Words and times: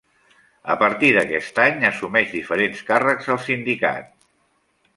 A 0.75 0.77
partir 0.83 1.11
d'aquest 1.17 1.61
any 1.65 1.85
assumeix 1.91 2.33
diferents 2.37 2.81
càrrecs 2.89 3.31
al 3.35 3.41
sindicat. 3.51 4.13